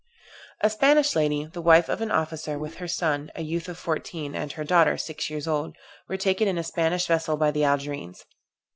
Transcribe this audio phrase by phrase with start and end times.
[0.61, 4.33] A Spanish lady, the wife of an officer, with her son, a youth of fourteen,
[4.33, 5.75] and her daughter, six years old,
[6.09, 8.25] were taken in a Spanish vessel by the Algerines.